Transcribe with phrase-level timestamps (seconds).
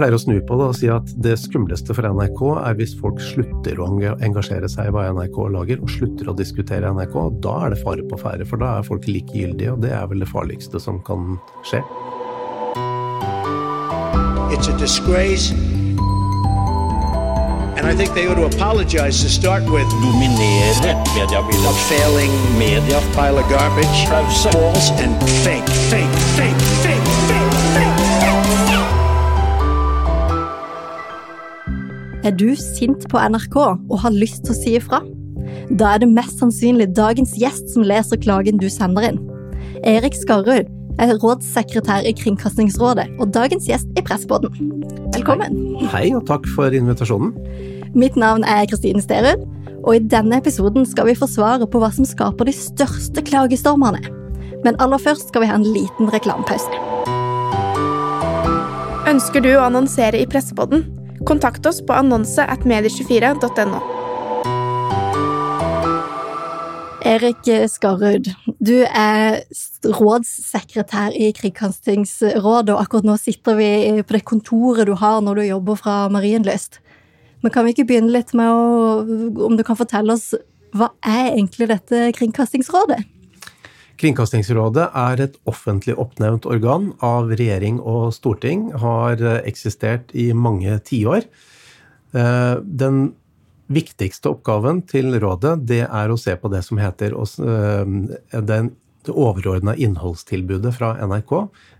[0.00, 3.18] pleier å snu på det og si at det skumleste for NRK er hvis folk
[3.20, 3.88] slutter å
[4.24, 7.16] engasjere seg i hva NRK lager, og slutter å diskutere NRK.
[7.44, 10.24] Da er det fare på ferde, for da er folk likegyldige, og det er vel
[10.24, 11.36] det farligste som kan
[11.68, 11.82] skje.
[14.50, 15.52] It's a disgrace.
[17.76, 19.88] And I think they ought to apologize to start with.
[20.00, 21.68] Dominere mediebildet.
[21.68, 23.00] A failing media.
[23.14, 23.98] Pile of garbage.
[24.08, 27.99] False and fake, fake, fake, fake, fake, fake.
[32.20, 34.98] Er du sint på NRK og har lyst til å si ifra?
[35.80, 39.20] Da er det mest sannsynlig dagens gjest som leser klagen du sender inn.
[39.88, 40.68] Erik Skarrud
[41.00, 44.52] er rådssekretær i Kringkastingsrådet og dagens gjest i Pressbåten.
[45.16, 45.56] Velkommen.
[45.94, 47.32] Hei, og takk for invitasjonen.
[47.96, 49.48] Mitt navn er Kristine Sterud,
[49.80, 54.04] og i denne episoden skal vi få svaret på hva som skaper de største klagestormene.
[54.60, 56.68] Men aller først skal vi ha en liten reklamepause.
[59.08, 60.84] Ønsker du å annonsere i Pressepodden?
[61.26, 63.80] Kontakt oss på annonse at medie24.no.
[67.10, 68.28] Erik Skarud,
[68.60, 69.40] du er
[69.84, 73.70] rådssekretær i Kringkastingsrådet, og akkurat nå sitter vi
[74.04, 76.80] på det kontoret du har når du jobber fra Marienlyst.
[77.42, 79.00] Men kan vi ikke begynne litt med å,
[79.48, 80.32] om du kan fortelle oss
[80.76, 83.00] hva er egentlig dette Kringkastingsrådet?
[84.00, 91.26] Kringkastingsrådet er et offentlig oppnevnt organ av regjering og storting, har eksistert i mange tiår.
[92.16, 93.10] Eh, den
[93.70, 97.14] viktigste oppgaven til rådet det er å se på det som heter
[98.40, 98.72] den
[99.04, 101.32] det overordna innholdstilbudet fra NRK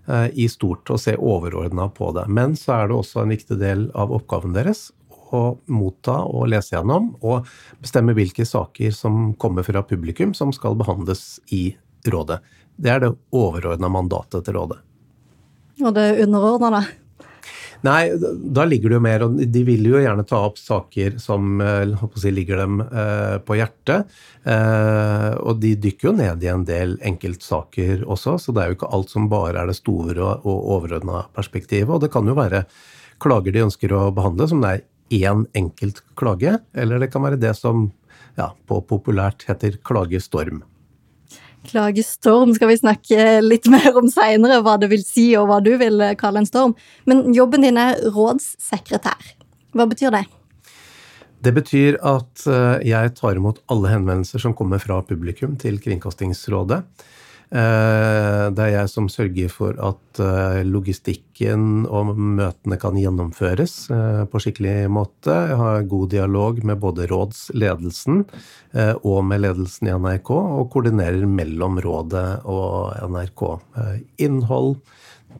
[0.08, 2.26] eh, i stort, og se overordna på det.
[2.32, 4.88] Men så er det også en viktig del av oppgaven deres
[5.30, 7.46] å motta og lese gjennom, og
[7.82, 12.40] bestemme hvilke saker som kommer fra publikum som skal behandles i rådet.
[12.80, 14.80] Det er det overordna mandatet til rådet.
[15.80, 16.82] Og det underordna, da?
[17.80, 18.10] Nei,
[18.52, 19.22] da ligger det jo mer
[19.54, 24.10] De vil jo gjerne ta opp saker som eh, si, ligger dem eh, på hjertet.
[24.44, 28.78] Eh, og de dykker jo ned i en del enkeltsaker også, så det er jo
[28.80, 31.88] ikke alt som bare er det store og overordna perspektivet.
[31.94, 32.66] Og det kan jo være
[33.20, 34.84] klager de ønsker å behandle, som det er
[35.32, 37.88] én enkelt klage, eller det kan være det som
[38.36, 40.62] ja, på populært heter klagestorm.
[41.68, 45.74] Klagestorm skal vi snakke litt mer om seinere, hva det vil si og hva du
[45.80, 46.76] vil kalle en storm.
[47.10, 49.34] Men jobben din er rådssekretær.
[49.76, 50.24] Hva betyr det?
[51.40, 56.82] Det betyr at eh, jeg tar imot alle henvendelser som kommer fra publikum til Kringkastingsrådet.
[57.50, 64.20] Eh, det er jeg som sørger for at eh, logistikken og møtene kan gjennomføres eh,
[64.30, 65.34] på skikkelig måte.
[65.50, 68.22] Jeg har god dialog med både rådsledelsen
[69.02, 73.42] og med ledelsen i NRK, og koordinerer mellom rådet og NRK.
[74.22, 74.76] Innhold,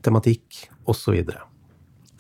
[0.03, 1.23] tematikk osv.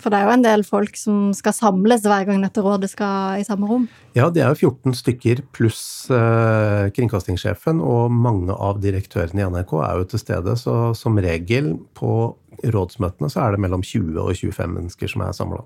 [0.01, 3.41] For det er jo en del folk som skal samles hver gang dette rådet skal
[3.43, 3.87] i samme rom?
[4.17, 5.83] Ja, det er jo 14 stykker pluss
[6.15, 10.57] eh, kringkastingssjefen, og mange av direktørene i NRK er jo til stede.
[10.57, 12.33] Så som regel på
[12.65, 15.63] rådsmøtene så er det mellom 20 og 25 mennesker som er samla.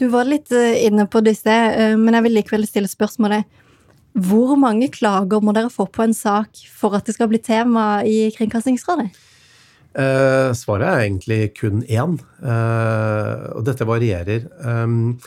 [0.00, 2.90] Du var litt eh, inne på det i sted, eh, men jeg vil likevel stille
[2.90, 3.48] spørsmålet.
[4.12, 8.02] Hvor mange klager må dere få på en sak for at det skal bli tema
[8.04, 9.08] i Kringkastingsrådet?
[9.92, 14.46] Uh, svaret er egentlig kun én, uh, og dette varierer.
[14.64, 15.18] Um,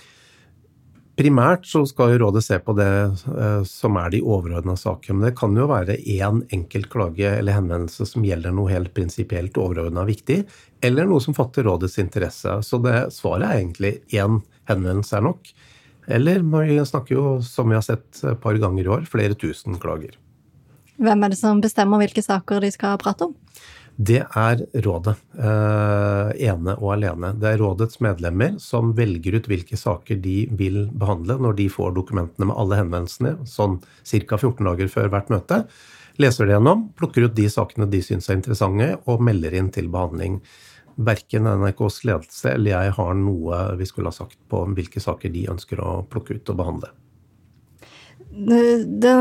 [1.16, 2.90] primært så skal jo rådet se på det
[3.30, 5.20] uh, som er de overordna sakene.
[5.20, 9.58] Men det kan jo være én enkelt klage eller henvendelse som gjelder noe helt prinsipielt
[9.62, 10.42] overordna viktig,
[10.86, 12.58] eller noe som fatter rådets interesse.
[12.66, 15.56] Så det, svaret er egentlig én henvendelse er nok.
[16.06, 19.78] Eller vi snakker jo, som vi har sett et par ganger i år, flere tusen
[19.82, 20.18] klager.
[21.02, 23.34] Hvem er det som bestemmer hvilke saker de skal prate om?
[23.96, 25.16] Det er rådet.
[25.40, 27.32] Eh, ene og alene.
[27.40, 31.96] Det er rådets medlemmer som velger ut hvilke saker de vil behandle når de får
[31.96, 34.36] dokumentene med alle henvendelsene, sånn ca.
[34.36, 35.62] 14 dager før hvert møte.
[36.20, 39.88] Leser det gjennom, plukker ut de sakene de syns er interessante, og melder inn til
[39.92, 40.42] behandling.
[40.96, 45.48] Verken NRKs ledelse eller jeg har noe vi skulle ha sagt på hvilke saker de
[45.52, 46.92] ønsker å plukke ut og behandle.
[48.36, 49.12] Det,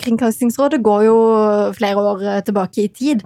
[0.00, 1.16] Kringkastingsrådet går jo
[1.76, 3.24] flere år eh, tilbake i tid.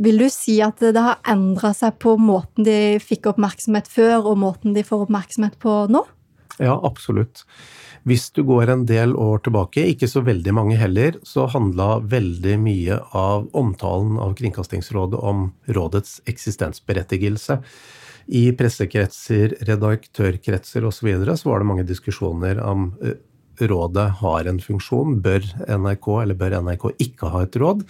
[0.00, 4.40] Vil du si at det har endra seg på måten de fikk oppmerksomhet før, og
[4.40, 6.04] måten de får oppmerksomhet på nå?
[6.60, 7.44] Ja, absolutt.
[8.08, 12.56] Hvis du går en del år tilbake, ikke så veldig mange heller, så handla veldig
[12.62, 17.60] mye av omtalen av Kringkastingsrådet om rådets eksistensberettigelse.
[18.30, 21.00] I pressekretser, redaktørkretser osv.
[21.00, 23.18] Så, videre, så var det mange diskusjoner om eh,
[23.68, 25.18] rådet har en funksjon.
[25.24, 27.84] Bør NRK eller bør NRK ikke ha et råd?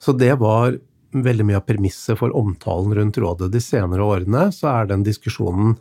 [0.00, 0.78] Så det var
[1.10, 3.50] veldig mye av premisset for omtalen rundt rådet.
[3.52, 5.74] De senere årene så er den diskusjonen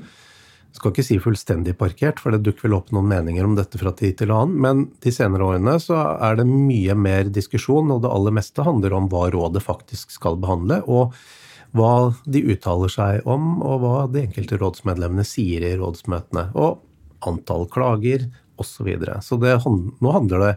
[0.76, 3.92] skal ikke si fullstendig parkert, for det dukker vel opp noen meninger om dette fra
[3.98, 8.12] tid til annen, men de senere årene så er det mye mer diskusjon, og det
[8.14, 11.16] aller meste handler om hva rådet faktisk skal behandle, og
[11.78, 16.84] hva de uttaler seg om, og hva de enkelte rådsmedlemmene sier i rådsmøtene, og
[17.28, 18.30] antall klager
[18.60, 18.80] osv.
[18.80, 19.20] Så, videre.
[19.26, 20.54] så det, nå handler det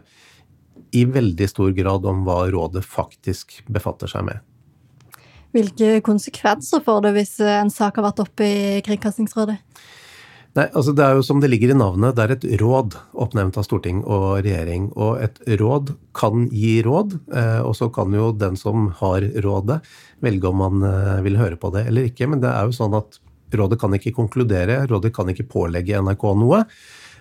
[0.93, 4.43] i veldig stor grad om hva rådet faktisk befatter seg med.
[5.53, 9.59] Hvilke konsekvenser får det hvis en sak har vært oppe i Kringkastingsrådet?
[10.53, 13.57] Nei, altså Det er jo som det ligger i navnet, det er et råd oppnevnt
[13.57, 14.91] av storting og regjering.
[14.93, 19.79] Og et råd kan gi råd, eh, og så kan jo den som har rådet,
[20.21, 22.29] velge om man eh, vil høre på det eller ikke.
[22.29, 23.17] Men det er jo sånn at
[23.53, 26.61] rådet kan ikke konkludere, rådet kan ikke pålegge NRK noe.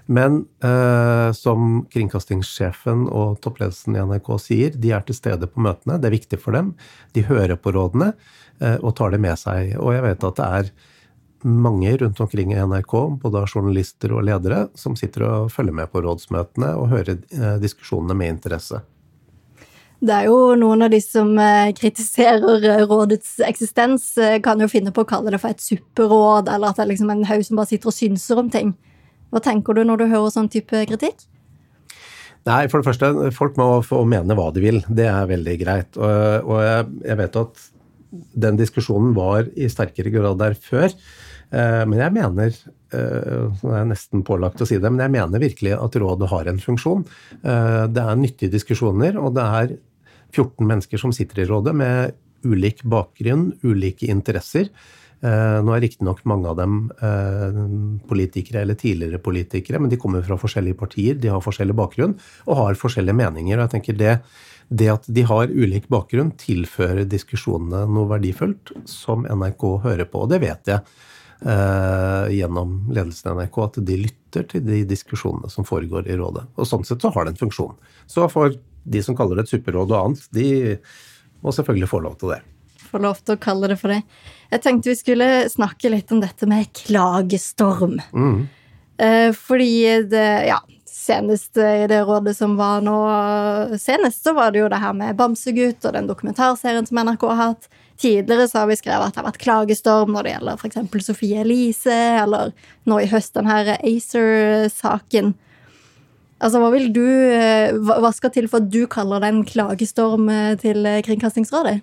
[0.06, 6.00] Men eh, som kringkastingssjefen og toppledelsen i NRK sier, de er til stede på møtene.
[6.02, 6.72] Det er viktig for dem.
[7.14, 8.12] De hører på rådene
[8.60, 9.76] eh, og tar det med seg.
[9.78, 10.72] Og jeg vet at det er
[11.42, 16.02] mange rundt omkring i NRK, både journalister og ledere, som sitter og følger med på
[16.04, 18.82] rådsmøtene og hører eh, diskusjonene med interesse.
[20.02, 24.12] Det er jo noen av de som eh, kritiserer eh, rådets eksistens,
[24.42, 27.12] kan jo finne på å kalle det for et supperåd, eller at det er liksom
[27.14, 28.74] en haug som bare sitter og synser om ting.
[29.32, 31.26] Hva tenker du når du hører sånn type kritikk?
[32.48, 34.80] Nei, for det første, folk må få mene hva de vil.
[34.90, 35.98] Det er veldig greit.
[35.98, 37.66] Og, og jeg, jeg, vet at
[38.44, 40.90] den diskusjonen var i sterkere grad der før.
[41.52, 42.58] Eh, men jeg mener,
[42.96, 46.60] eh, er nesten pålagt å si det, men jeg mener virkelig at rådet har en
[46.62, 47.06] funksjon.
[47.40, 49.76] Eh, det er nyttige diskusjoner, og det er
[50.32, 54.72] 14 mennesker som sitter i rådet med ulik bakgrunn, ulike interesser.
[55.22, 56.78] Nå er riktignok mange av dem
[58.10, 62.16] politikere eller tidligere politikere, men de kommer fra forskjellige partier, de har forskjellig bakgrunn
[62.48, 63.54] og har forskjellige meninger.
[63.54, 64.16] og jeg tenker det
[64.72, 70.24] det at de har ulik bakgrunn, tilfører diskusjonene noe verdifullt som NRK hører på.
[70.24, 75.50] Og det vet jeg eh, gjennom ledelsen i NRK, at de lytter til de diskusjonene
[75.52, 76.46] som foregår i rådet.
[76.56, 77.76] Og sånn sett så har det en funksjon.
[78.10, 80.48] Så for de som kaller det et supperåd og annet, de
[81.42, 82.40] må selvfølgelig få lov til det.
[82.88, 84.02] Få lov til å kalle det for det.
[84.52, 87.96] Jeg tenkte vi skulle snakke litt om dette med klagestorm.
[88.12, 88.42] Mm.
[89.00, 92.96] Eh, fordi det, ja, senest i det rådet som var nå
[93.80, 97.40] senest, så var det jo det her med Bamsegutt og den dokumentarserien som NRK har
[97.40, 97.70] hatt.
[98.02, 101.06] Tidligere så har vi skrevet at det har vært klagestorm når det gjelder f.eks.
[101.06, 102.52] Sofie Elise, eller
[102.88, 105.32] nå i høst den her ACER-saken.
[106.42, 107.04] Altså, hva du
[107.86, 111.80] Hva skal til for at du kaller det en klagestorm eh, til Kringkastingsrådet?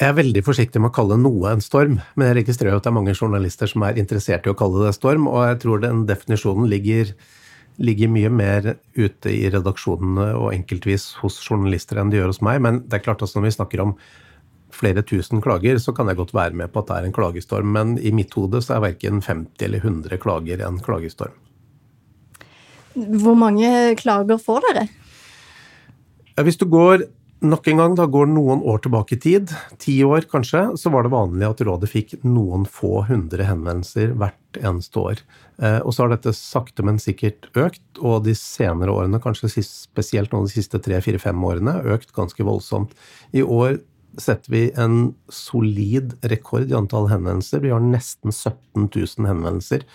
[0.00, 2.88] Jeg er veldig forsiktig med å kalle noe en storm, men jeg registrerer at det
[2.88, 6.06] er mange journalister som er interessert i å kalle det storm, og jeg tror den
[6.08, 7.12] definisjonen ligger
[7.80, 8.66] ligger mye mer
[8.96, 12.60] ute i redaksjonene og enkeltvis hos journalister enn det gjør hos meg.
[12.64, 13.94] Men det er klart at når vi snakker om
[14.74, 17.72] flere tusen klager, så kan jeg godt være med på at det er en klagestorm.
[17.76, 21.36] Men i mitt hode så er verken 50 eller 100 klager en klagestorm.
[22.94, 23.70] Hvor mange
[24.00, 24.86] klager får dere?
[26.40, 27.04] Hvis du går
[27.40, 31.06] Nok en gang, da går noen år tilbake i tid, ti år kanskje, så var
[31.06, 35.22] det vanlig at rådet fikk noen få hundre henvendelser hvert eneste år.
[35.56, 40.36] Eh, og så har dette sakte, men sikkert økt, og de senere årene, kanskje spesielt
[40.36, 42.92] nå de siste tre, fire, fem årene, økt ganske voldsomt.
[43.32, 43.80] I år
[44.20, 47.64] setter vi en solid rekord i antall henvendelser.
[47.64, 49.88] Vi har nesten 17 000 henvendelser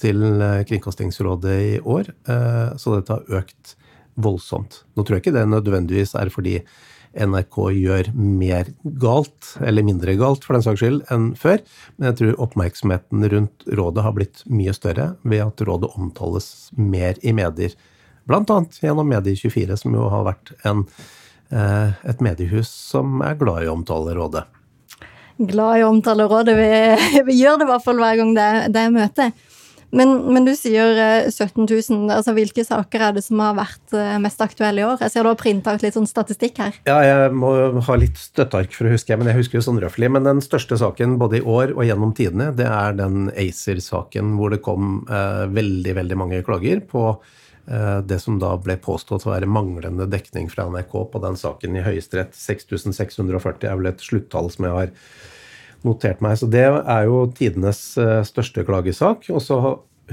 [0.00, 3.76] til eh, Kringkastingsrådet i år, eh, så dette har økt
[4.16, 4.82] voldsomt.
[4.96, 6.60] Nå tror jeg ikke det nødvendigvis er fordi
[7.16, 8.68] NRK gjør mer
[9.00, 11.62] galt, eller mindre galt for den saks skyld, enn før,
[11.96, 17.16] men jeg tror oppmerksomheten rundt rådet har blitt mye større ved at rådet omtales mer
[17.24, 17.76] i medier.
[18.26, 20.84] Blant annet gjennom Medie24, som jo har vært en,
[21.54, 24.44] eh, et mediehus som er glad i å omtale rådet.
[25.36, 26.56] Glad i å omtale rådet.
[26.58, 29.30] Vi, vi gjør det i hvert fall hver gang det, det er møte.
[29.96, 30.98] Men, men, du sier
[31.30, 32.10] 17 eh, 000.
[32.12, 35.00] Altså, hvilke saker er det som har vært eh, mest aktuelle i år?
[35.00, 36.76] Jeg ser du har printa ut litt sånn statistikk her.
[36.88, 37.52] Ja, jeg må
[37.86, 40.10] ha litt støtteark for å huske, men jeg husker jo sånn røftlig.
[40.12, 44.52] Men den største saken både i år og gjennom tidene, det er den ACER-saken hvor
[44.52, 49.32] det kom eh, veldig, veldig mange klager på eh, det som da ble påstått å
[49.32, 52.36] være manglende dekning fra NRK på den saken i Høyesterett.
[52.36, 54.94] 6640 er vel et sluttall som jeg har
[55.84, 56.38] notert meg.
[56.40, 59.28] Så det er jo tidenes eh, største klagesak.
[59.32, 59.58] Og så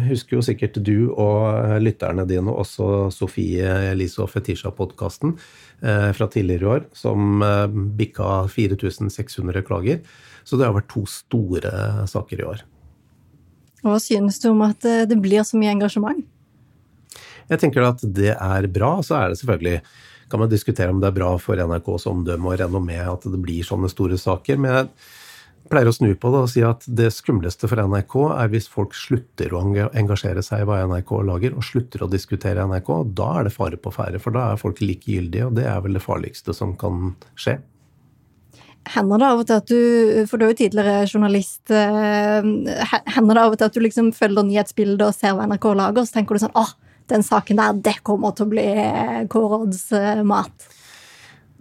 [0.10, 6.27] husker jo sikkert du og eh, lytterne dine også Sofie Elise og Fetisha-podkasten eh, fra
[6.27, 7.43] tidligere i år, som
[7.98, 10.03] bikka 4600 klager.
[10.43, 12.63] Så det har vært to store saker i år.
[13.84, 16.24] Hva synes du om at det blir så mye engasjement?
[17.51, 18.96] Jeg tenker at det er bra.
[19.03, 19.82] Så er det selvfølgelig
[20.32, 23.65] kan man diskutere om det er bra for NRKs omdømme og renommé at det blir
[23.67, 24.58] sånne store saker.
[24.58, 24.88] Men
[25.74, 28.94] pleier å snu på det og si at det skumleste for NRK er hvis folk
[28.98, 32.92] slutter å engasjere seg i hva NRK lager, og slutter å diskutere NRK.
[33.18, 35.98] Da er det fare på ferde, for da er folk likegyldige, og det er vel
[35.98, 37.58] det farligste som kan skje.
[38.94, 39.82] Hender det av og til at du,
[40.27, 42.44] for du er jo tidligere journalist, eh,
[43.15, 46.03] hender det av og til at du liksom følger nyhetsbildet og ser hva NRK lager,
[46.03, 46.75] og så tenker du sånn åh,
[47.12, 48.68] den saken der, det kommer til å bli
[49.32, 49.86] Kåråds
[50.27, 50.68] mat?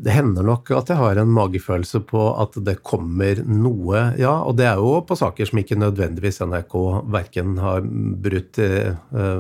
[0.03, 4.33] Det hender nok at jeg har en magefølelse på at det kommer noe, ja.
[4.43, 6.75] Og det er jo på saker som ikke nødvendigvis NRK
[7.15, 7.87] verken har
[8.25, 8.97] brutt eh,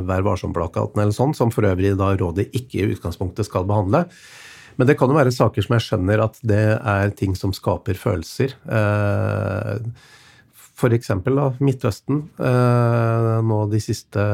[0.06, 4.04] Vær varsom-plakaten eller sånn, som for øvrig da rådet ikke i utgangspunktet skal behandle.
[4.78, 7.98] Men det kan jo være saker som jeg skjønner at det er ting som skaper
[7.98, 8.54] følelser.
[8.62, 9.90] Eh,
[10.78, 11.12] F.eks.
[11.58, 12.22] Midtøsten.
[12.38, 14.30] Eh, nå de siste,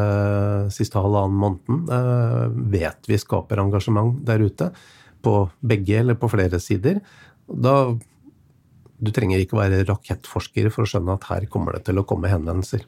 [0.77, 4.73] siste halvannen måneden vet vi skaper engasjement der ute
[5.23, 7.03] på begge eller på flere sider.
[7.49, 7.97] Da
[8.99, 12.27] Du trenger ikke være rakettforsker for å skjønne at her kommer det til å komme
[12.27, 12.83] henvendelser.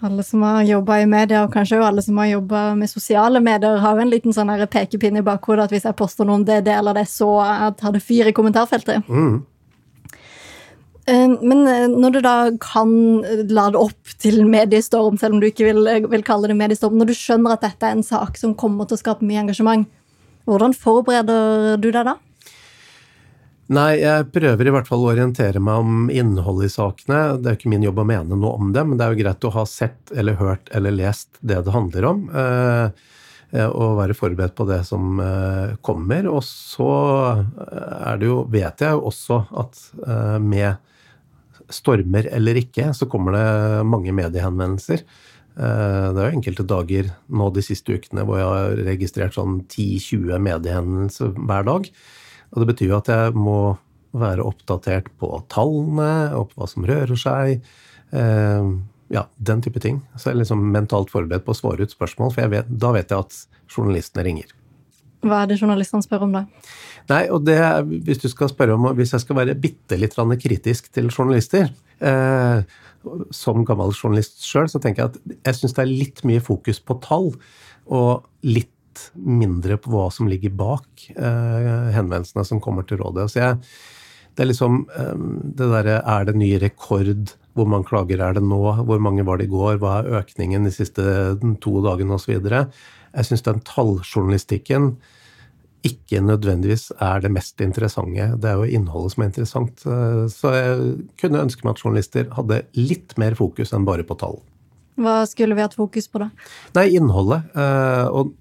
[0.00, 3.42] Alle som har jobba i media, og kanskje jo alle som har jobba med sosiale
[3.44, 6.62] medier, har en liten sånn pekepinn i bakhodet at hvis jeg poster noe om det,
[6.64, 7.28] det eller det, så
[7.76, 9.04] tar det fyr i kommentarfeltet.
[9.12, 9.42] Mm.
[11.08, 12.90] Eh, men eh, når du da kan
[13.48, 17.16] lade opp til mediestorm, selv om du ikke vil, vil kalle det mediestorm, når du
[17.16, 19.88] skjønner at dette er en sak som kommer til å skape mye engasjement,
[20.48, 22.16] hvordan forbereder du deg da?
[23.68, 27.20] Nei, jeg prøver i hvert fall å orientere meg om innholdet i sakene.
[27.36, 29.44] Det er ikke min jobb å mene noe om det, men det er jo greit
[29.44, 32.22] å ha sett eller hørt eller lest det det handler om.
[32.32, 32.86] Eh,
[33.52, 36.30] eh, og være forberedt på det som eh, kommer.
[36.32, 36.88] Og så
[37.60, 39.84] er det jo, vet jeg jo også at
[40.40, 40.80] med
[41.68, 43.48] stormer eller ikke, så kommer det
[43.84, 45.04] mange mediehenvendelser.
[45.58, 49.60] Eh, det er jo enkelte dager nå de siste ukene hvor jeg har registrert sånn
[49.66, 51.88] 10-20 mediehendelser hver dag.
[52.52, 53.58] Og det betyr jo at jeg må
[54.18, 57.66] være oppdatert på tallene og på hva som rører seg.
[58.14, 58.70] Eh,
[59.12, 60.02] ja, den type ting.
[60.14, 63.12] Så jeg er liksom mentalt forberedt på å svare ut spørsmål, for vet, da vet
[63.12, 64.54] jeg at journalistene ringer.
[65.26, 66.44] Hva er det journalistene spør om da?
[67.08, 67.56] Nei, og det,
[68.04, 72.62] Hvis du skal spørre om, hvis jeg skal være bitte litt kritisk til journalister eh,
[73.30, 76.80] som gammel journalist sjøl, så tenker jeg at jeg syns det er litt mye fokus
[76.80, 77.32] på tall,
[77.88, 78.74] og litt
[79.14, 83.28] mindre på hva som ligger bak eh, henvendelsene som kommer til rådet.
[83.30, 83.58] Så jeg,
[84.34, 85.14] det er liksom eh,
[85.58, 87.32] det derre Er det ny rekord?
[87.54, 88.60] Hvor mange klager er det nå?
[88.86, 89.78] Hvor mange var det i går?
[89.82, 91.04] Hva er økningen de siste
[91.62, 92.18] to dagene?
[92.18, 92.36] Osv.
[92.38, 94.92] Jeg syns den talljournalistikken
[95.86, 98.30] ikke nødvendigvis er det mest interessante.
[98.40, 99.84] Det er jo innholdet som er interessant.
[100.34, 100.88] Så jeg
[101.20, 104.40] kunne ønske meg at journalister hadde litt mer fokus enn bare på tall.
[104.98, 106.28] Hva skulle vi hatt fokus på, da?
[106.74, 107.46] Nei, innholdet.
[107.54, 108.34] Eh, og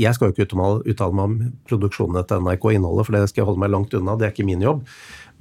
[0.00, 0.46] jeg skal jo ikke
[0.92, 1.34] uttale meg om
[1.68, 4.16] produksjonene til NRK innholdet, for det skal jeg holde meg langt unna.
[4.20, 4.84] Det er ikke min jobb.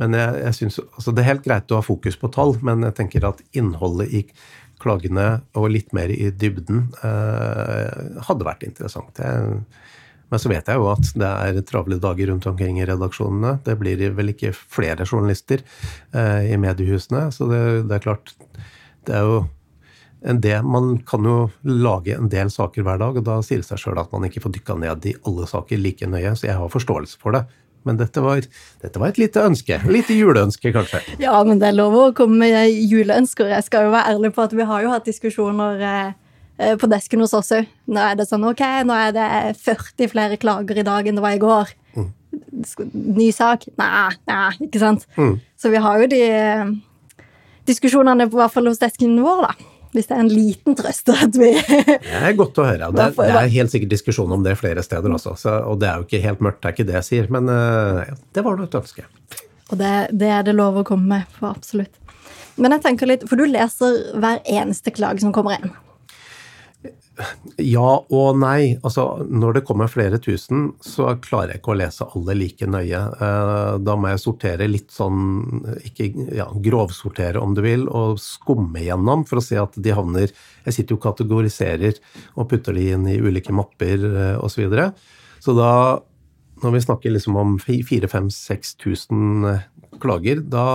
[0.02, 2.88] Men jeg, jeg synes, altså Det er helt greit å ha fokus på tall, men
[2.88, 4.26] jeg tenker at innholdet i
[4.82, 9.20] klagene og litt mer i dybden eh, hadde vært interessant.
[9.22, 9.60] Jeg,
[10.32, 13.58] men så vet jeg jo at det er travle dager rundt omkring i redaksjonene.
[13.66, 15.64] Det blir vel ikke flere journalister
[16.16, 17.26] eh, i mediehusene.
[17.36, 18.32] Så det, det, er klart
[19.08, 19.42] Det er jo
[20.22, 23.68] en del, Man kan jo lage en del saker hver dag, og da sier det
[23.68, 26.32] seg sjøl at man ikke får dykka ned i alle saker like nøye.
[26.38, 27.44] Så jeg har forståelse for det.
[27.84, 28.46] Men dette var,
[28.84, 29.80] dette var, et lite ønske.
[29.90, 31.02] Lite juleønske, kanskje.
[31.20, 33.50] Ja, men det er lov å komme med juleønsker.
[33.50, 36.12] Jeg skal jo være ærlig på at vi har jo hatt diskusjoner Eh,
[36.82, 37.70] på desken hos oss òg.
[37.92, 39.28] Nå er det sånn ok, nå er det
[39.62, 41.74] 40 flere klager i dag enn det var i går.
[41.98, 42.08] Mm.
[43.18, 43.68] Ny sak?
[43.80, 45.06] Nei, nei, ikke sant?
[45.18, 45.36] Mm.
[45.60, 46.72] Så vi har jo de eh,
[47.70, 49.70] diskusjonene på hvert fall hos desken vår, da.
[49.92, 52.94] Hvis det er en liten trøst at vi Det er godt å høre.
[52.96, 55.36] Det er, det er helt sikkert diskusjon om det flere steder også.
[55.40, 57.32] Så, og det er jo ikke helt mørkt, det er ikke det jeg sier.
[57.36, 59.04] Men ja, det var nå et ønske.
[59.72, 61.96] Og det, det, er det lov å komme med, for absolutt.
[62.60, 65.72] Men jeg tenker litt, for du leser hver eneste klage som kommer inn.
[67.62, 68.78] Ja og nei.
[68.82, 73.02] Altså, når det kommer flere tusen, så klarer jeg ikke å lese alle like nøye.
[73.28, 75.20] Eh, da må jeg sortere litt sånn,
[75.86, 76.06] ikke
[76.38, 80.30] ja, grovsortere om du vil, og skumme gjennom for å se at de havner
[80.66, 81.94] Jeg sitter jo og kategoriserer
[82.36, 84.50] og putter de inn i ulike mapper eh, osv.
[84.52, 84.86] Så, videre.
[85.42, 85.72] så da,
[86.62, 89.06] når vi snakker liksom om 4000-5000-6000
[90.02, 90.66] klager, da,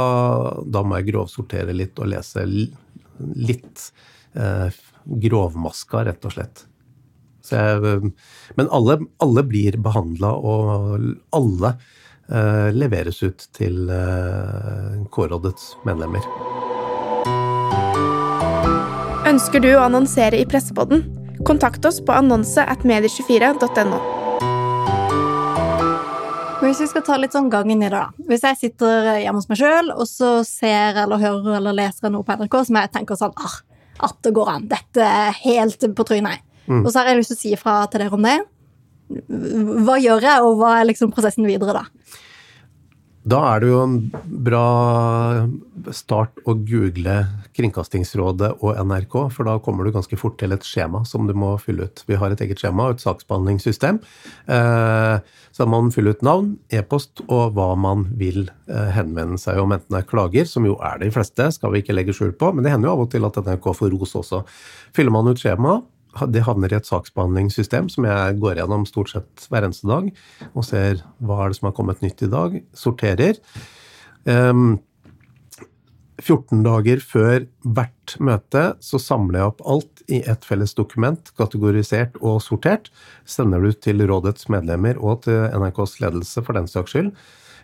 [0.67, 3.93] da, må jeg grovsortere litt og lese litt.
[4.35, 4.69] Eh,
[5.07, 6.67] grovmaska, rett og slett.
[7.51, 8.11] Jeg,
[8.59, 11.77] men alle, alle blir behandla, og alle
[12.27, 16.27] eh, leveres ut til eh, K-rådets medlemmer.
[19.27, 21.07] Ønsker du å annonsere i Pressepodden?
[21.47, 23.99] Kontakt oss på annonse at medie24.no.
[26.67, 28.09] Hvis vi skal ta litt sånn gangen i det, da.
[28.27, 32.27] Hvis jeg sitter hjemme hos meg sjøl, og så ser eller hører eller leser noe
[32.27, 33.59] på NRK som jeg tenker sånn ah,
[34.05, 34.69] at det går an.
[34.71, 36.45] Dette er helt på trynet.
[36.67, 36.83] Mm.
[36.83, 38.39] Og så har jeg lyst til å si ifra til dere om det.
[39.87, 42.23] Hva gjør jeg, og hva er liksom prosessen videre, da?
[43.27, 43.95] Da er det jo en
[44.47, 44.67] bra
[45.95, 47.17] start å google
[47.59, 51.57] Kringkastingsrådet og NRK, for da kommer du ganske fort til et skjema som du må
[51.59, 52.05] fylle ut.
[52.07, 53.99] Vi har et eget skjema og et saksbehandlingssystem.
[54.47, 55.17] Eh,
[55.57, 59.97] så man fyller ut navn, e-post og hva man vil eh, henvende seg om, enten
[59.97, 62.63] det er klager, som jo er de fleste, skal vi ikke legge skjul på, men
[62.63, 64.45] det hender jo av og til at NRK får ros også.
[64.95, 65.91] Fyller man ut skjemaet,
[66.33, 70.11] det havner i et saksbehandlingssystem som jeg går gjennom stort sett hver eneste dag,
[70.53, 73.41] og ser hva er det som har kommet nytt i dag, sorterer.
[74.27, 74.77] Um, ehm,
[76.17, 82.17] 14 dager før hvert møte så samler jeg opp alt i et felles dokument, kategorisert
[82.23, 82.89] og sortert.
[83.29, 87.13] Sender det ut til rådets medlemmer og til NRKs ledelse, for den saks skyld.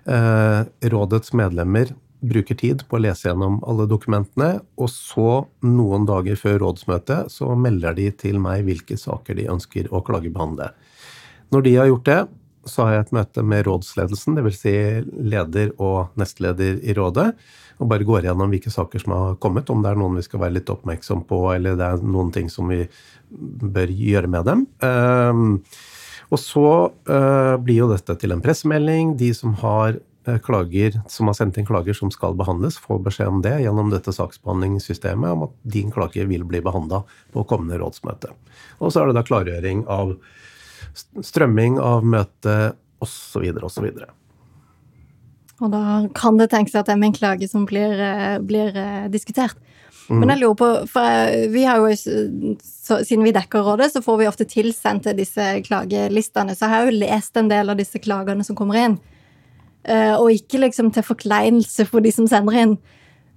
[0.05, 0.61] Eh,
[0.93, 6.61] rådets medlemmer bruker tid på å lese gjennom alle dokumentene, og så, noen dager før
[6.63, 10.71] rådsmøtet, så melder de til meg hvilke saker de ønsker å klagebehandle.
[11.53, 12.21] Når de har gjort det,
[12.69, 14.61] så har jeg et møte med rådsledelsen, dvs.
[14.63, 14.75] Si
[15.33, 17.33] leder og nestleder i rådet,
[17.83, 20.45] og bare går gjennom hvilke saker som har kommet, om det er noen vi skal
[20.45, 22.85] være litt oppmerksom på, eller det er noen ting som vi
[23.33, 24.65] bør gjøre med dem.
[24.87, 25.59] Ehm,
[26.33, 26.69] og så
[27.11, 29.17] eh, blir jo dette til en pressemelding.
[29.21, 29.99] De som har
[30.45, 34.15] klager, som har sendt inn klager som skal behandles, får beskjed om det gjennom dette
[34.15, 37.03] saksbehandlingssystemet, om at din klage vil bli behandla
[37.35, 38.31] på kommende rådsmøte.
[38.81, 40.17] Og så er det da klargjøring av
[41.25, 43.47] strømming av møtet osv.
[43.63, 43.89] osv.
[45.63, 45.83] Og da
[46.17, 49.57] kan det tenkes at det er min klage som blir, eh, blir eh, diskutert.
[50.09, 50.19] Mm.
[50.19, 54.19] Men jeg lurer på, for vi har jo, så, Siden vi dekker rådet, så får
[54.19, 56.57] vi ofte tilsendt disse klagelistene.
[56.57, 58.99] Så jeg har jo lest en del av disse klagene som kommer inn.
[59.85, 62.77] Eh, og ikke liksom til forkleinelse for de som sender inn.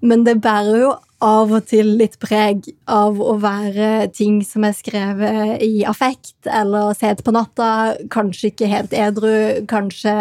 [0.06, 4.76] Men det bærer jo av og til litt preg av å være ting som er
[4.78, 10.14] skrevet i affekt, eller sett på natta, kanskje ikke helt edru, kanskje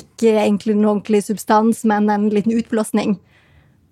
[0.00, 3.18] ikke egentlig noen ordentlig substans, men en liten utblåsning.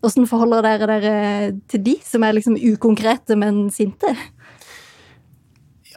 [0.06, 4.16] Åssen forholder dere dere til de som er liksom ukonkrete, men sinte?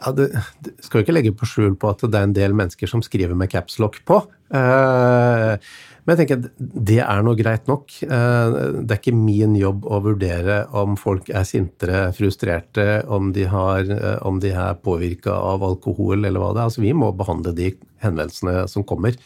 [0.00, 0.30] Ja, det,
[0.64, 3.02] det, skal jo ikke legge på skjul på at det er en del mennesker som
[3.04, 4.22] skriver med capslock på.
[4.56, 5.52] Eh,
[6.06, 7.92] men jeg tenker at det er noe greit nok.
[8.06, 13.44] Eh, det er ikke min jobb å vurdere om folk er sintere, frustrerte, om de,
[13.52, 16.72] har, eh, om de er påvirka av alkohol eller hva det er.
[16.72, 19.18] Altså, vi må behandle de henvendelsene som kommer.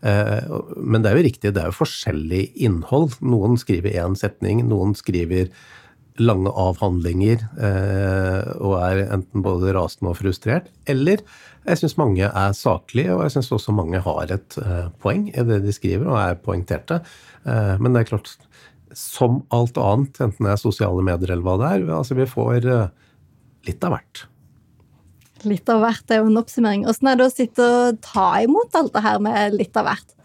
[0.00, 3.18] Men det er jo riktig, det er jo forskjellig innhold.
[3.20, 5.50] Noen skriver én setning, noen skriver
[6.20, 10.68] lange avhandlinger eh, og er enten både rasende og frustrert.
[10.90, 11.22] Eller
[11.66, 15.44] jeg syns mange er saklige, og jeg syns også mange har et eh, poeng i
[15.46, 17.00] det de skriver, og er poengterte.
[17.44, 18.32] Eh, men det er klart,
[18.96, 22.68] som alt annet, enten det er sosiale medier eller hva det er, altså vi får
[22.68, 22.86] eh,
[23.68, 24.24] litt av hvert.
[25.48, 26.86] Litt av hvert er jo en oppsummering.
[26.90, 30.16] Åssen er det å sitte og ta imot alt det her med litt av hvert?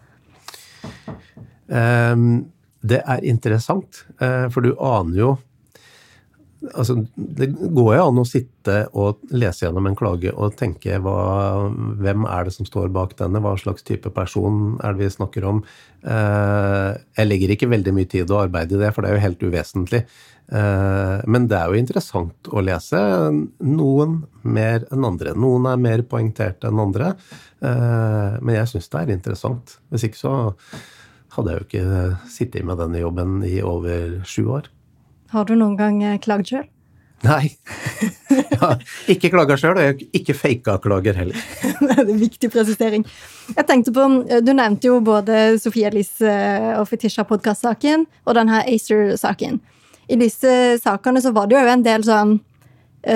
[1.71, 2.45] Um,
[2.85, 5.29] det er interessant, uh, for du aner jo
[6.73, 11.17] altså, Det går jo an å sitte og lese gjennom en klage og tenke hva,
[12.01, 15.45] hvem er det som står bak denne, hva slags type person er det vi snakker
[15.49, 15.61] om.
[16.05, 19.25] Eh, jeg legger ikke veldig mye tid og arbeid i det, for det er jo
[19.27, 20.01] helt uvesentlig.
[20.45, 22.99] Eh, men det er jo interessant å lese.
[23.65, 25.33] Noen mer enn andre.
[25.37, 27.15] Noen er mer poengterte enn andre.
[27.61, 29.79] Eh, men jeg syns det er interessant.
[29.93, 30.35] Hvis ikke så
[31.35, 34.69] hadde jeg jo ikke sittet med denne jobben i over sju år.
[35.33, 36.65] Har du noen gang eh, klagd sjøl?
[37.25, 37.55] Nei.
[38.55, 38.75] Ja,
[39.09, 41.37] ikke klaga sjøl, og jeg ikke faka klager heller.
[41.81, 43.05] det er en viktig presisering.
[43.49, 48.61] Jeg tenkte på, eh, Du nevnte jo både Sofie Elise eh, og Fetisha-podkast-saken og denne
[48.67, 49.61] Acer-saken.
[50.05, 50.51] I disse
[50.83, 52.37] sakene så var det jo en del sånn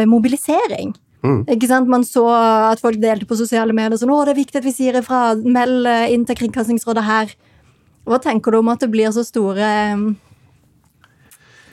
[0.09, 0.91] mobilisering.
[1.25, 1.39] Mm.
[1.49, 1.89] Ikke sant?
[1.89, 4.73] Man så at folk delte på sosiale medier sånn 'Å, det er viktig at vi
[4.73, 5.33] sier ifra.
[5.37, 7.33] Meld inn til Kringkastingsrådet her.'
[8.05, 9.69] Hva tenker du om at det blir så store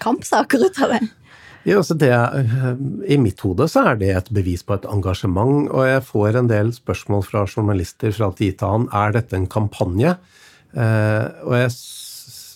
[0.07, 1.05] kampsaker ut av det?
[1.67, 2.13] Ja, altså det,
[3.11, 6.51] I mitt hode så er det et bevis på et engasjement, og jeg får en
[6.51, 10.13] del spørsmål fra journalister fra tid til annen er dette en kampanje.
[10.77, 11.73] Eh, og jeg,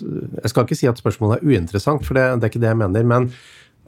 [0.04, 2.80] jeg, skal ikke si at spørsmålet er uinteressant, for det, det, er ikke det jeg
[2.84, 3.08] mener.
[3.10, 3.26] Men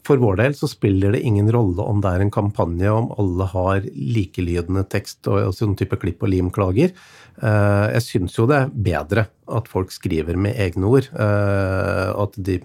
[0.03, 3.46] for vår del så spiller det ingen rolle om det er en kampanje, om alle
[3.53, 6.96] har likelydende tekst og sånn type klipp og lim-klager.
[7.38, 11.07] Eh, jeg syns jo det er bedre at folk skriver med egne ord.
[11.14, 12.59] Eh, at de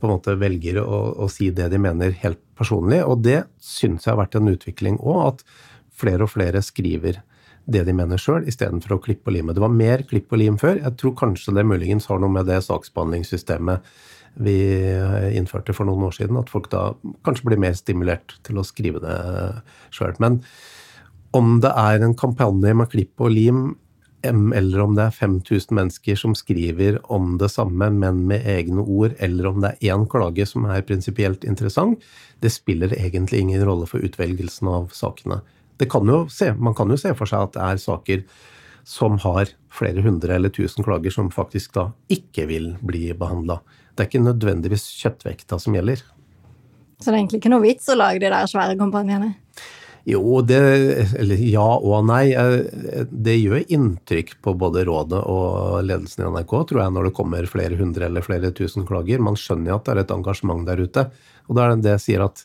[0.00, 3.02] på en måte velger å, å si det de mener helt personlig.
[3.04, 5.44] Og det syns jeg har vært en utvikling òg, at
[6.00, 7.20] flere og flere skriver
[7.70, 9.54] det de mener sjøl, istedenfor å klippe og lime.
[9.54, 10.80] Det var mer klipp og lim før.
[10.80, 13.92] Jeg tror kanskje det muligens har noe med det saksbehandlingssystemet
[14.40, 14.56] vi
[15.36, 16.92] innførte for noen år siden, at folk da
[17.26, 19.16] kanskje blir mer stimulert til å skrive det
[19.94, 20.14] sjøl.
[20.22, 20.38] Men
[21.36, 23.64] om det er en kampanje med klipp og lim,
[24.22, 29.14] eller om det er 5000 mennesker som skriver om det samme, men med egne ord,
[29.18, 32.02] eller om det er én klage som er prinsipielt interessant,
[32.40, 35.40] det spiller egentlig ingen rolle for utvelgelsen av sakene.
[35.88, 38.24] Kan se, man kan jo se for seg at det er saker
[38.84, 43.60] som har flere hundre eller tusen klager, som faktisk da ikke vil bli behandla.
[43.94, 46.02] Det er ikke nødvendigvis kjøttvekta som gjelder.
[47.00, 49.32] Så det er egentlig ikke noe vits å lage de der svære kampanjene?
[50.10, 50.58] Jo, det
[51.20, 52.32] Eller ja og nei.
[52.34, 57.16] Eh, det gjør inntrykk på både rådet og ledelsen i NRK, tror jeg, når det
[57.18, 59.22] kommer flere hundre eller flere tusen klager.
[59.22, 61.06] Man skjønner jo at det er et engasjement der ute.
[61.48, 62.44] Og da er det det jeg sier at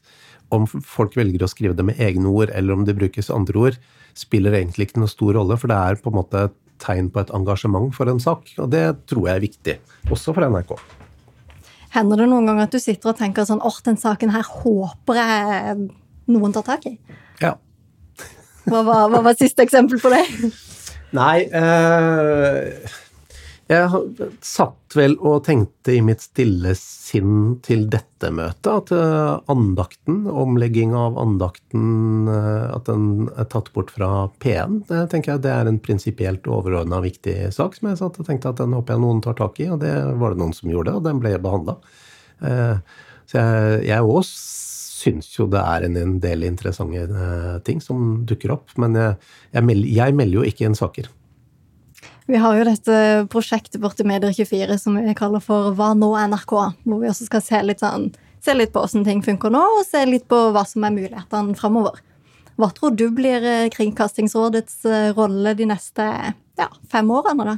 [0.53, 3.79] om folk velger å skrive det med egne ord, eller om det brukes andre ord,
[4.15, 7.23] spiller egentlig ikke noe stor rolle, for det er på en måte et tegn på
[7.23, 8.51] et engasjement for en sak.
[8.61, 9.75] Og det tror jeg er viktig,
[10.11, 10.75] også for NRK.
[11.95, 15.21] Hender det noen ganger at du sitter og tenker sånn åh, den saken her håper
[15.21, 15.77] jeg
[16.31, 16.95] noen tar tak i?
[17.41, 17.55] Ja.
[18.65, 20.23] Hva var, hva var siste eksempel på det?
[21.15, 22.93] Nei eh,
[23.69, 30.23] Jeg satt vel og tenkte i mitt stille sinn til dette møtet at eh, andakten,
[30.29, 35.53] omlegging av andakten, eh, at den er tatt bort fra P1, det tenker jeg det
[35.53, 39.05] er en prinsipielt overordna viktig sak som jeg satt og tenkte at den håper jeg
[39.05, 41.79] noen tar tak i, og det var det noen som gjorde, og den ble behandla.
[42.45, 43.41] Eh, så
[43.81, 44.74] jeg, også
[45.05, 48.73] syns jo det er en, del interessante eh, ting som dukker opp.
[48.81, 49.19] Men jeg,
[49.53, 51.11] jeg, melder, jeg melder jo ikke inn saker.
[52.25, 56.55] Vi har jo dette prosjektet borti Medier24 som vi kaller for Hva nå NRK?
[56.81, 58.09] Hvor vi også skal se litt, sånn,
[58.41, 61.57] se litt på åssen ting funker nå, og se litt på hva som er mulighetene
[61.59, 62.01] framover.
[62.57, 66.09] Hva tror du blir eh, Kringkastingsrådets eh, rolle de neste
[66.57, 67.53] ja, fem årene?
[67.53, 67.57] da?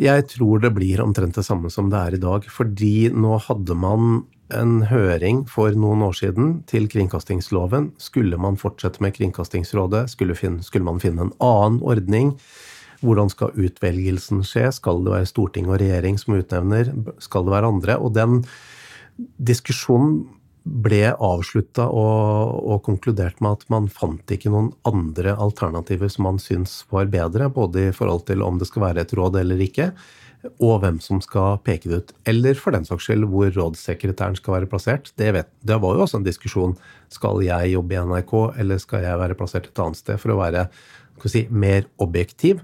[0.00, 2.48] Jeg tror det blir omtrent det samme som det er i dag.
[2.52, 7.90] Fordi nå hadde man en høring for noen år siden til kringkastingsloven.
[7.98, 10.06] Skulle man fortsette med Kringkastingsrådet?
[10.12, 12.34] Skulle, finne, skulle, man finne en annen ordning?
[13.02, 14.70] Hvordan skal utvelgelsen skje?
[14.72, 16.92] Skal det være storting og regjering som utnevner?
[17.22, 17.98] Skal det være andre?
[17.98, 18.40] Og den
[19.36, 20.24] diskusjonen
[20.66, 26.40] ble avslutta og, og, konkludert med at man fant ikke noen andre alternativer som man
[26.42, 29.92] syns var bedre, både i forhold til om det skal være et råd eller ikke
[30.62, 32.12] og hvem som skal peke det ut.
[32.28, 35.12] Eller for den saks skyld hvor rådssekretæren skal være plassert.
[35.18, 36.76] Det, vet, det, var jo også en diskusjon.
[37.12, 40.40] Skal jeg jobbe i NRK, eller skal jeg være plassert et annet sted for å
[40.40, 40.66] være
[41.26, 42.60] si, mer objektiv?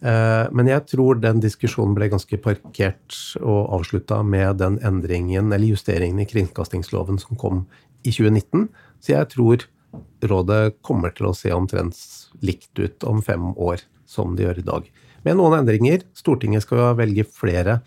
[0.00, 5.72] Eh, men jeg tror den diskusjonen ble ganske parkert og avslutta med den endringen, eller
[5.72, 7.64] justeringen i kringkastingsloven som kom
[8.02, 8.68] i 2019.
[9.00, 9.66] Så jeg tror
[10.26, 11.98] rådet kommer til å se omtrent
[12.44, 14.94] likt ut om fem år som det gjør i dag
[15.26, 16.04] med noen endringer.
[16.16, 17.80] Stortinget skal velge flere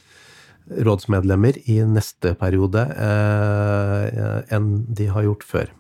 [0.70, 5.72] rådsmedlemmer i neste periode eh, enn de har gjort før.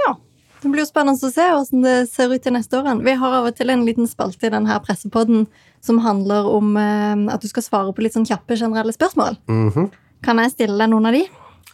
[0.00, 0.16] Ja.
[0.60, 2.90] Det blir jo spennende å se hvordan det ser ut i neste år.
[3.04, 5.46] Vi har av og til en liten spalte i denne pressepodden
[5.84, 9.38] som handler om eh, at du skal svare på litt sånn kjappe, generelle spørsmål.
[9.48, 9.90] Mm -hmm.
[10.24, 11.24] Kan jeg stille deg noen av de?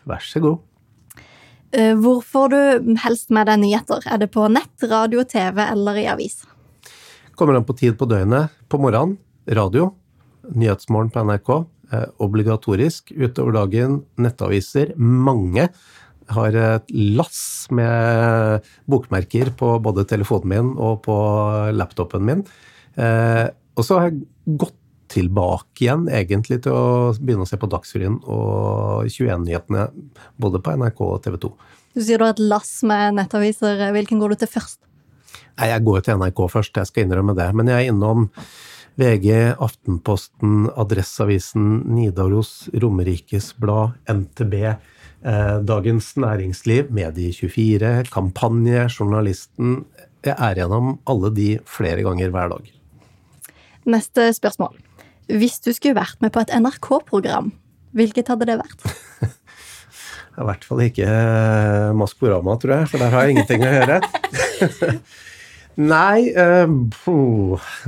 [0.06, 0.58] Vær så god.
[1.72, 4.02] Eh, hvor får du helst med deg nyheter?
[4.06, 6.44] Er det på nett, radio, TV eller i avis?
[7.36, 8.48] Kommer an på tid på døgnet.
[8.72, 9.90] På morgenen radio.
[10.56, 11.50] Nyhetsmorgen på NRK.
[11.92, 13.12] Eh, obligatorisk.
[13.12, 14.94] Utover dagen nettaviser.
[14.96, 15.68] Mange
[16.32, 21.18] har et lass med bokmerker på både telefonen min og på
[21.76, 22.42] laptopen min.
[22.96, 24.24] Eh, og så har jeg
[24.64, 24.80] gått
[25.12, 29.86] tilbake igjen egentlig til å begynne å se på Dagsrevyen og 21-nyhetene
[30.40, 31.52] både på NRK og TV 2.
[31.94, 33.86] Du sier du har et lass med nettaviser.
[33.94, 34.80] Hvilken går du til først?
[35.56, 37.48] Nei, jeg går til NRK først, jeg skal innrømme det.
[37.56, 38.28] Men jeg er innom
[38.96, 49.84] VG, Aftenposten, Adresseavisen, Nidaros, Romerikes Blad, NTB, eh, Dagens Næringsliv, Medie24, Kampanje, Journalisten.
[50.24, 52.72] Jeg er gjennom alle de flere ganger hver dag.
[53.86, 54.74] Neste spørsmål.
[55.28, 57.52] Hvis du skulle vært med på et NRK-program,
[57.96, 58.86] hvilket hadde det vært?
[60.36, 64.00] I hvert fall ikke eh, Maskorama, tror jeg, for der har jeg ingenting å gjøre.
[65.76, 66.70] Nei, uh,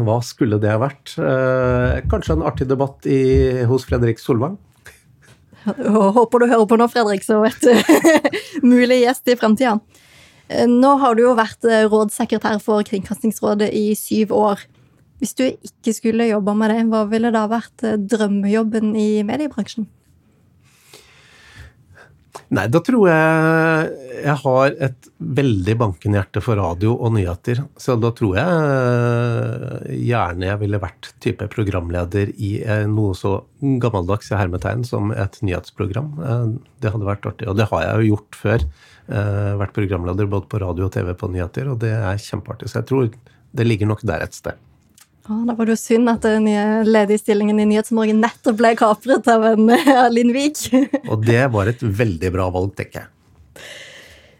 [0.04, 1.14] hva skulle det ha vært?
[1.16, 4.58] Uh, kanskje en artig debatt i, hos Fredrik Solvang?
[5.64, 7.72] Håper du hører på nå, Fredrik, så vet du.
[8.74, 9.78] Mulig gjest i fremtida.
[10.52, 14.66] Uh, nå har du jo vært rådssekretær for Kringkastingsrådet i syv år.
[15.18, 19.88] Hvis du ikke skulle jobba med det, hva ville da vært drømmejobben i mediebransjen?
[22.48, 27.60] Nei, da tror jeg jeg har et veldig bankende hjerte for radio og nyheter.
[27.78, 32.54] Så da tror jeg gjerne jeg ville vært type programleder i
[32.90, 36.16] noe så gammeldags i hermetegn som et nyhetsprogram.
[36.80, 37.50] Det hadde vært artig.
[37.52, 38.68] Og det har jeg jo gjort før.
[39.62, 42.72] Vært programleder både på radio og TV på nyheter, og det er kjempeartig.
[42.72, 43.12] Så jeg tror
[43.58, 44.56] det ligger nok der et sted.
[45.28, 48.72] Ah, da var det jo synd at den nye ledige stillingen i Nyhetsmorgen nettopp ble
[48.80, 49.68] kapret av en
[50.14, 50.32] Linn
[51.12, 53.12] og det var et veldig bra valg, tenker jeg.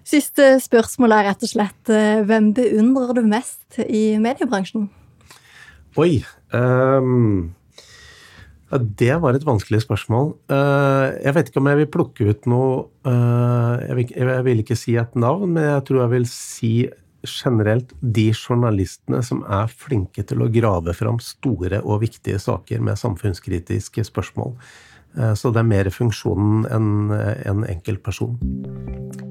[0.09, 4.87] Siste spørsmål er rett og slett eh, hvem beundrer du mest i mediebransjen?
[6.01, 6.23] Oi
[6.57, 7.51] um,
[8.71, 10.33] ja, Det var et vanskelig spørsmål.
[10.49, 14.65] Uh, jeg vet ikke om jeg vil plukke ut noe uh, jeg, vil, jeg vil
[14.65, 16.73] ikke si et navn, men jeg tror jeg vil si
[17.27, 23.01] generelt de journalistene som er flinke til å grave fram store og viktige saker med
[23.01, 24.55] samfunnskritiske spørsmål.
[25.17, 28.37] Eh, så det er mer funksjonen enn en enkeltperson.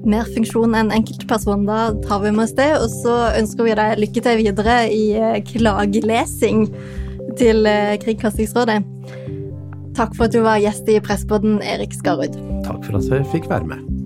[0.08, 1.66] Mer funksjon enn enkeltperson.
[1.68, 2.70] Da tar vi med oss det.
[2.82, 6.66] Og så ønsker vi deg lykke til videre i eh, klagelesing
[7.38, 8.82] til eh, Kringkastingsrådet.
[9.98, 12.36] Takk for at du var gjest i Pressbåten, Erik Skarud.
[12.66, 13.97] Takk for at jeg fikk være med.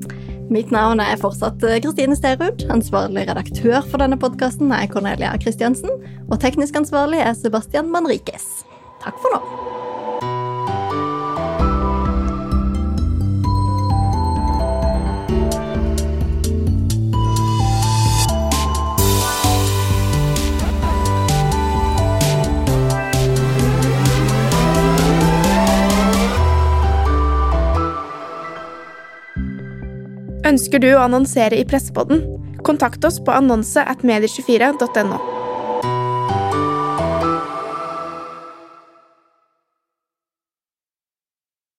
[0.53, 2.67] Mitt navn er fortsatt eh, Kristine Sterud.
[2.75, 5.95] Ansvarlig redaktør for denne podkasten er Cornelia Christiansen.
[6.29, 8.67] Og teknisk ansvarlig er Sebastian Manrikes.
[9.01, 9.82] Takk for nå.
[30.43, 32.25] Ønsker du å annonsere i Pressepodden?
[32.67, 35.42] Kontakt oss på annonse at medie24.no.